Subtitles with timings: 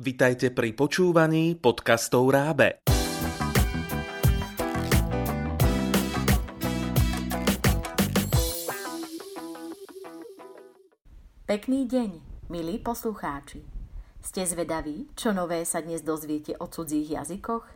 [0.00, 2.80] Vitajte pri počúvaní podcastov Rábe.
[11.44, 12.10] Pekný deň,
[12.48, 13.60] milí poslucháči.
[14.24, 17.68] Ste zvedaví, čo nové sa dnes dozviete o cudzích jazykoch?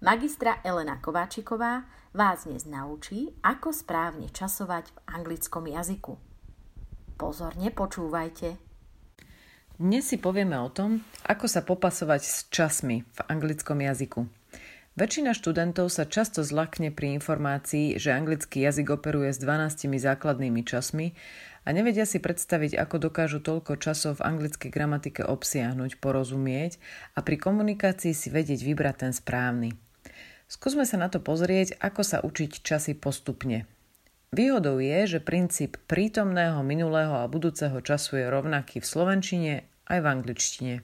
[0.00, 1.84] Magistra Elena Kováčiková
[2.16, 6.16] vás dnes naučí, ako správne časovať v anglickom jazyku.
[7.20, 8.71] Pozorne počúvajte.
[9.80, 14.28] Dnes si povieme o tom, ako sa popasovať s časmi v anglickom jazyku.
[15.00, 21.16] Väčšina študentov sa často zlakne pri informácii, že anglický jazyk operuje s 12 základnými časmi
[21.64, 26.76] a nevedia si predstaviť, ako dokážu toľko časov v anglickej gramatike obsiahnuť, porozumieť
[27.16, 29.72] a pri komunikácii si vedieť vybrať ten správny.
[30.52, 33.64] Skúsme sa na to pozrieť, ako sa učiť časy postupne.
[34.32, 39.52] Výhodou je, že princíp prítomného, minulého a budúceho času je rovnaký v slovenčine
[39.92, 40.74] aj v angličtine.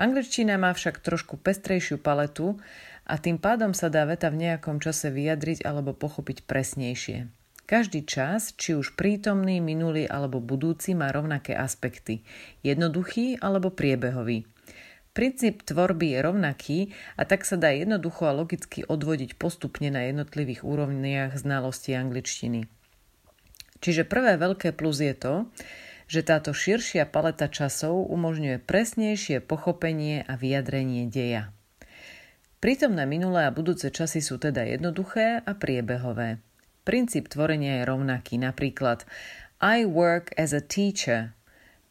[0.00, 2.56] Angličtina má však trošku pestrejšiu paletu
[3.04, 7.28] a tým pádom sa dá veta v nejakom čase vyjadriť alebo pochopiť presnejšie.
[7.68, 12.24] Každý čas, či už prítomný, minulý alebo budúci, má rovnaké aspekty.
[12.64, 14.48] Jednoduchý alebo priebehový.
[15.14, 16.78] Princíp tvorby je rovnaký
[17.14, 22.66] a tak sa dá jednoducho a logicky odvodiť postupne na jednotlivých úrovniach znalosti angličtiny.
[23.78, 25.46] Čiže prvé veľké plus je to,
[26.10, 31.54] že táto širšia paleta časov umožňuje presnejšie pochopenie a vyjadrenie deja.
[32.58, 36.42] Prítomné minulé a budúce časy sú teda jednoduché a priebehové.
[36.82, 39.06] Princíp tvorenia je rovnaký, napríklad
[39.62, 41.38] I work as a teacher.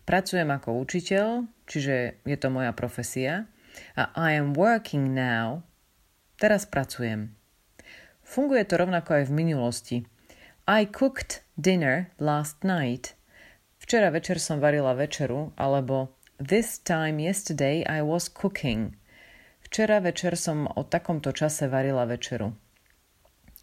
[0.04, 3.48] Pracujem ako učiteľ, čiže je to moja profesia.
[3.96, 5.64] A I am working now.
[6.36, 7.32] Teraz pracujem.
[8.24, 9.98] Funguje to rovnako aj v minulosti.
[10.68, 13.16] I cooked dinner last night.
[13.80, 18.96] Včera večer som varila večeru, alebo This time yesterday I was cooking.
[19.64, 22.52] Včera večer som o takomto čase varila večeru.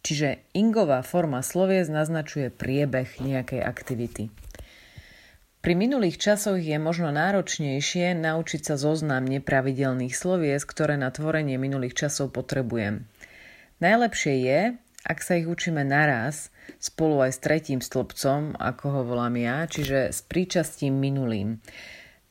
[0.01, 4.33] Čiže ingová forma sloviec naznačuje priebeh nejakej aktivity.
[5.61, 11.93] Pri minulých časoch je možno náročnejšie naučiť sa zoznam nepravidelných sloviec, ktoré na tvorenie minulých
[11.93, 13.05] časov potrebujem.
[13.77, 14.59] Najlepšie je,
[15.05, 16.49] ak sa ich učíme naraz,
[16.81, 21.61] spolu aj s tretím stĺpcom, ako ho volám ja, čiže s príčastím minulým.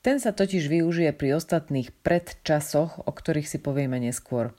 [0.03, 4.51] Ten sa totiž využije pri ostatných predčasoch, o ktorých si povieme neskôr.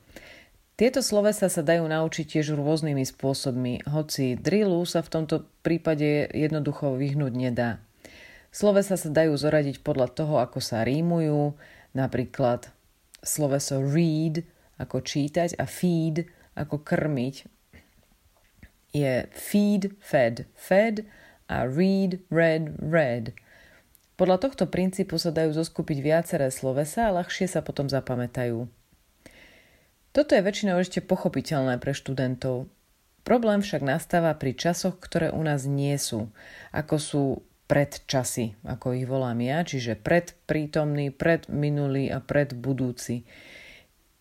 [0.80, 6.96] Tieto slovesa sa dajú naučiť tiež rôznymi spôsobmi, hoci drillu sa v tomto prípade jednoducho
[6.96, 7.84] vyhnúť nedá.
[8.52, 11.56] Slovesa sa dajú zoradiť podľa toho, ako sa rímujú,
[11.96, 12.68] napríklad
[13.24, 14.44] sloveso read
[14.76, 16.28] ako čítať a feed
[16.60, 17.48] ako krmiť
[18.92, 21.08] je feed, fed, fed
[21.48, 23.32] a read, read, read.
[24.20, 28.70] Podľa tohto princípu sa dajú zoskupiť viaceré slovesa a ľahšie sa potom zapamätajú.
[30.12, 32.68] Toto je väčšinou ešte pochopiteľné pre študentov.
[33.24, 36.28] Problém však nastáva pri časoch, ktoré u nás nie sú,
[36.76, 37.24] ako sú
[37.72, 43.24] predčasy, ako ich volám ja, čiže predprítomný, predminulý a predbudúci.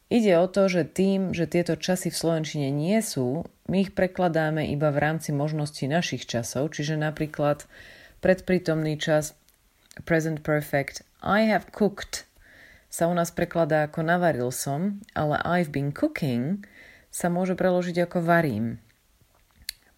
[0.07, 4.71] Ide o to, že tým, že tieto časy v Slovenčine nie sú, my ich prekladáme
[4.71, 7.67] iba v rámci možností našich časov, čiže napríklad
[8.23, 9.35] predprítomný čas
[10.07, 12.31] present perfect I have cooked
[12.87, 16.63] sa u nás prekladá ako navaril som, ale I've been cooking
[17.11, 18.79] sa môže preložiť ako varím.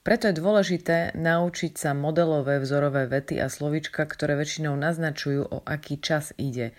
[0.03, 6.03] Preto je dôležité naučiť sa modelové vzorové vety a slovička, ktoré väčšinou naznačujú, o aký
[6.03, 6.75] čas ide.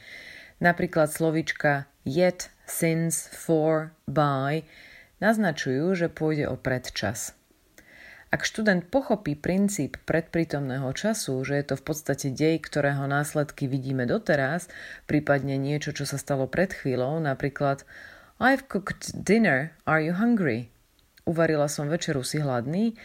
[0.60, 4.68] Napríklad slovička yet, since, for, by
[5.24, 7.32] naznačujú, že pôjde o predčas.
[8.28, 14.04] Ak študent pochopí princíp predprítomného času, že je to v podstate dej, ktorého následky vidíme
[14.10, 14.68] doteraz,
[15.08, 17.88] prípadne niečo, čo sa stalo pred chvíľou, napríklad
[18.42, 20.73] I've cooked dinner, are you hungry?
[21.24, 23.00] Uvarila som večeru, si hladný?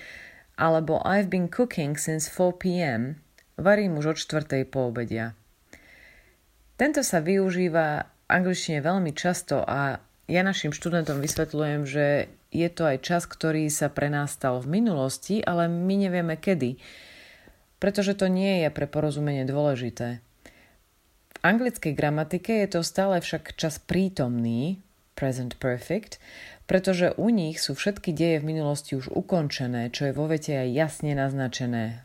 [0.59, 3.23] Alebo I've been cooking since 4 p.m.
[3.55, 5.39] Varím už od čtvrtej po obedia.
[6.79, 12.07] Tento sa využíva v angličtine veľmi často a ja našim študentom vysvetľujem, že
[12.51, 16.79] je to aj čas, ktorý sa pre nás stal v minulosti, ale my nevieme kedy,
[17.79, 20.23] pretože to nie je pre porozumenie dôležité.
[21.35, 24.83] V anglickej gramatike je to stále však čas prítomný,
[25.15, 26.19] present perfect,
[26.69, 30.69] pretože u nich sú všetky deje v minulosti už ukončené, čo je vo vete aj
[30.69, 32.05] jasne naznačené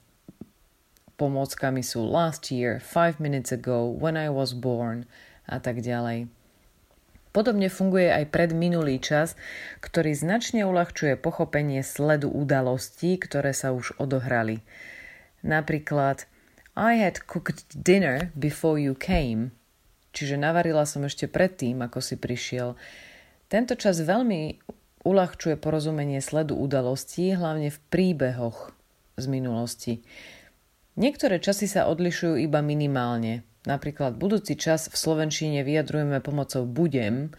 [1.23, 5.05] pomôckami sú last year, five minutes ago, when I was born
[5.47, 6.27] a tak ďalej.
[7.33, 9.33] Podobne funguje aj predminulý čas,
[9.81, 14.61] ktorý značne uľahčuje pochopenie sledu udalostí, ktoré sa už odohrali.
[15.41, 16.29] Napríklad
[16.77, 19.55] I had cooked dinner before you came.
[20.13, 22.77] čiže navarila som ešte predtým, ako si prišiel.
[23.53, 24.65] Tento čas veľmi
[25.05, 28.73] uľahčuje porozumenie sledu udalostí, hlavne v príbehoch
[29.13, 30.01] z minulosti.
[30.97, 33.45] Niektoré časy sa odlišujú iba minimálne.
[33.69, 37.29] Napríklad budúci čas v slovenčine vyjadrujeme pomocou budem,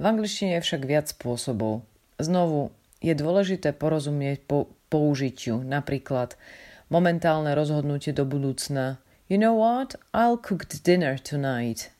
[0.00, 1.84] v angličtine je však viac spôsobov.
[2.16, 2.72] Znovu,
[3.04, 6.40] je dôležité porozumieť po použitiu, napríklad
[6.88, 10.00] momentálne rozhodnutie do budúcna You know what?
[10.16, 11.92] I'll cook dinner tonight.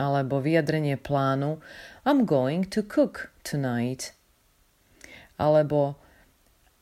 [0.00, 1.60] Alebo vyjadrenie plánu
[2.08, 4.16] I'm going to cook tonight.
[5.36, 6.00] Alebo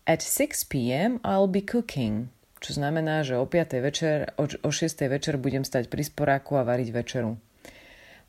[0.08, 1.20] At 6 p.m.
[1.20, 2.32] I'll be cooking.
[2.64, 3.76] Čo znamená, že o 5.
[3.84, 5.04] večer, o, o 6.
[5.04, 7.36] večer budem stať pri sporáku a variť večeru.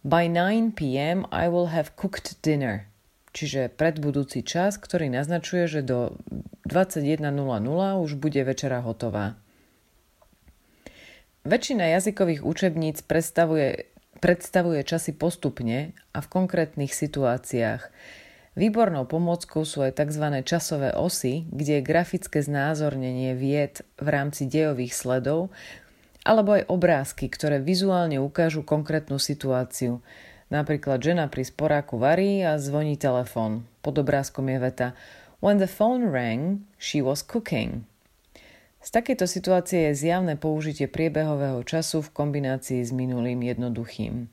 [0.04, 1.24] By 9 p.m.
[1.32, 2.92] I will have cooked dinner.
[3.32, 6.20] Čiže predbudúci čas, ktorý naznačuje, že do
[6.68, 7.24] 21.00
[8.04, 9.40] už bude večera hotová.
[11.48, 13.88] Väčšina jazykových učebníc predstavuje,
[14.20, 17.90] predstavuje časy postupne a v konkrétnych situáciách.
[18.60, 20.44] Výbornou pomôckou sú aj tzv.
[20.44, 25.50] časové osy, kde je grafické znázornenie vied v rámci dejových sledov,
[26.28, 30.04] alebo aj obrázky, ktoré vizuálne ukážu konkrétnu situáciu.
[30.54, 33.66] Napríklad žena pri sporáku varí a zvoní telefón.
[33.82, 34.88] Pod obrázkom je veta
[35.42, 37.89] When the phone rang, she was cooking.
[38.80, 44.32] Z takejto situácie je zjavné použitie priebehového času v kombinácii s minulým jednoduchým.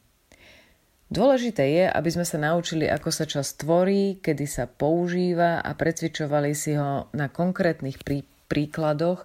[1.06, 6.50] Dôležité je, aby sme sa naučili, ako sa čas tvorí, kedy sa používa a precvičovali
[6.54, 9.22] si ho na konkrétnych prí- príkladoch,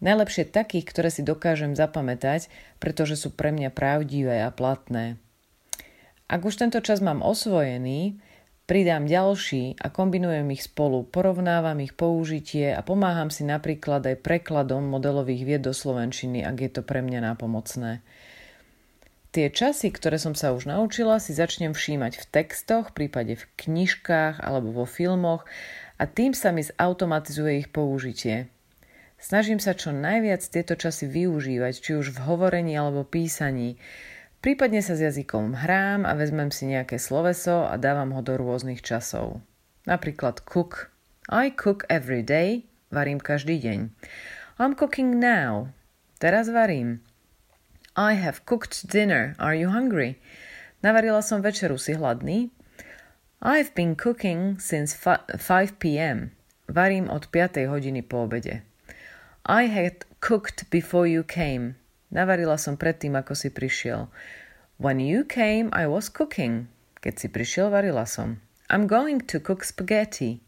[0.00, 2.48] najlepšie takých, ktoré si dokážem zapamätať,
[2.80, 5.20] pretože sú pre mňa pravdivé a platné.
[6.32, 8.16] Ak už tento čas mám osvojený,
[8.62, 14.86] Pridám ďalší a kombinujem ich spolu, porovnávam ich použitie a pomáham si napríklad aj prekladom
[14.86, 18.06] modelových vied do slovenčiny, ak je to pre mňa nápomocné.
[19.32, 24.38] Tie časy, ktoré som sa už naučila, si začnem všímať v textoch, prípade v knižkách
[24.38, 25.42] alebo vo filmoch
[25.98, 28.46] a tým sa mi zautomatizuje ich použitie.
[29.18, 33.80] Snažím sa čo najviac tieto časy využívať, či už v hovorení alebo písaní,
[34.42, 38.82] Prípadne sa s jazykom hrám a vezmem si nejaké sloveso a dávam ho do rôznych
[38.82, 39.38] časov.
[39.86, 40.90] Napríklad cook.
[41.30, 42.66] I cook every day.
[42.90, 43.94] Varím každý deň.
[44.58, 45.70] I'm cooking now.
[46.18, 47.06] Teraz varím.
[47.94, 49.38] I have cooked dinner.
[49.38, 50.18] Are you hungry?
[50.82, 52.50] Navarila som večeru, si hladný?
[53.38, 55.38] I've been cooking since 5
[55.78, 56.34] p.m.
[56.66, 57.70] Varím od 5.
[57.70, 58.66] hodiny po obede.
[59.46, 61.78] I had cooked before you came.
[62.12, 64.12] Navarila som predtým, ako si prišiel.
[64.76, 66.68] When you came, I was cooking.
[67.00, 68.44] Keď si prišiel, varila som.
[68.68, 70.44] I'm going to cook spaghetti.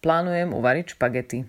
[0.00, 1.44] Plánujem uvariť špagety.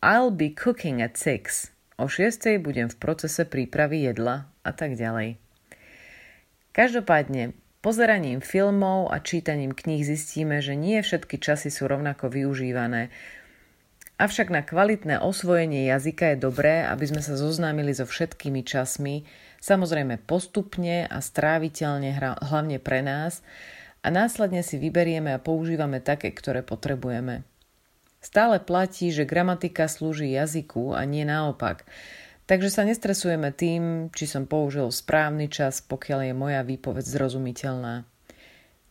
[0.00, 1.72] I'll be cooking at six.
[2.00, 5.38] O šiestej budem v procese prípravy jedla a tak ďalej.
[6.74, 13.14] Každopádne, pozeraním filmov a čítaním kníh zistíme, že nie všetky časy sú rovnako využívané,
[14.24, 19.28] Avšak na kvalitné osvojenie jazyka je dobré, aby sme sa zoznámili so všetkými časmi,
[19.60, 23.44] samozrejme postupne a stráviteľne, hlavne pre nás,
[24.00, 27.44] a následne si vyberieme a používame také, ktoré potrebujeme.
[28.24, 31.84] Stále platí, že gramatika slúži jazyku a nie naopak.
[32.48, 38.08] Takže sa nestresujeme tým, či som použil správny čas, pokiaľ je moja výpoveď zrozumiteľná.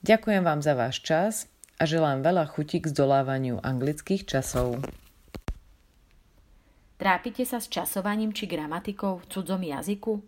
[0.06, 1.50] Ďakujem vám za váš čas
[1.82, 4.78] a želám veľa chutí k zdolávaniu anglických časov.
[7.04, 10.24] Trápite sa s časovaním či gramatikou v cudzom jazyku?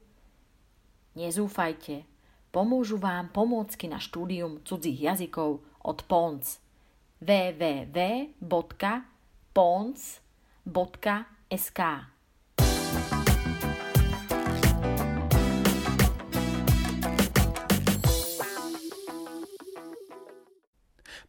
[1.15, 2.03] Nezúfajte,
[2.51, 6.60] pomôžu vám pomôcky na štúdium cudzích jazykov od PONC
[7.24, 8.20] www.pons.sk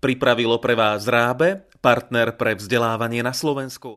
[0.03, 3.95] Pripravilo pre vás Rábe, partner pre vzdelávanie na Slovensku.